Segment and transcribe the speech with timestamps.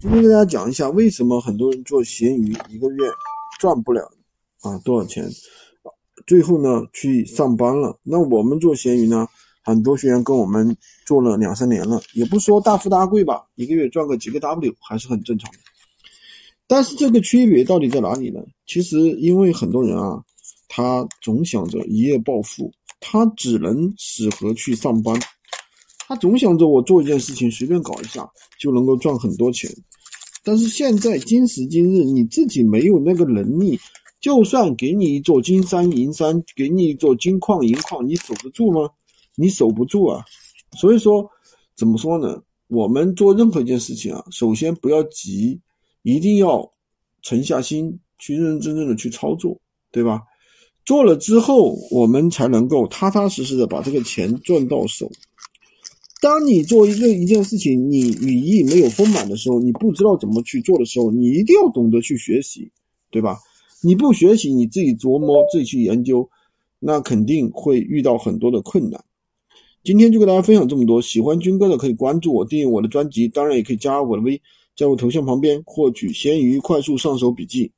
[0.00, 3.04] 今天跟大家讲一下，为什么很多人做闲鱼一个月
[3.58, 4.10] 赚不了
[4.62, 5.28] 啊多少钱，
[6.26, 7.94] 最后呢去上班了。
[8.02, 9.28] 那我们做闲鱼呢，
[9.62, 10.74] 很多学员跟我们
[11.04, 15.58] 做了两三年了，也不说大富大贵吧，一个月赚个几个 W 还是很正常的。
[16.66, 18.40] 但是这个区别到底在哪里呢？
[18.66, 20.18] 其实因为很多人啊，
[20.66, 25.14] 他总想着一夜暴富，他只能适合去上班。
[26.10, 28.28] 他总想着我做一件事情随便搞一下
[28.58, 29.70] 就能够赚很多钱，
[30.42, 33.78] 但是现在今时今日你自己没有那个能力，
[34.20, 38.90] 就算给你一座金山银山，给你一座金矿银矿，你守得住吗？
[39.36, 40.24] 你守不住啊！
[40.72, 41.24] 所以说，
[41.76, 42.42] 怎么说呢？
[42.66, 45.60] 我们做任何一件事情啊，首先不要急，
[46.02, 46.68] 一定要
[47.22, 49.56] 沉下心去认认真真的去操作，
[49.92, 50.20] 对吧？
[50.84, 55.08] 做了之后，我们才能够踏踏实实的把这个钱赚到手。
[56.20, 62.70] 当你做一个一件事情，你羽翼没有丰满的时候，你不知道怎么去做的时候，你一定要懂得去学习，
[63.10, 63.38] 对吧？
[63.82, 66.28] 你不学习，你自己琢磨，自己去研究，
[66.78, 69.02] 那肯定会遇到很多的困难。
[69.82, 74.38] 今天就跟大家分享这么多，喜欢军哥的可以关注我，订阅我的专辑，当然也可以加我的微，
[74.76, 77.72] 在我头像旁边获取闲鱼快速上手笔记。